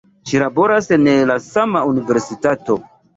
Ŝi 0.29 0.39
laboras 0.43 0.87
en 0.95 1.05
la 1.31 1.35
sama 1.49 1.83
universitato. 1.91 2.79